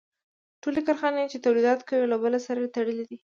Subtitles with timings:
[0.61, 3.17] ټولې کارخانې چې تولیدات کوي یو له بل سره تړلي دي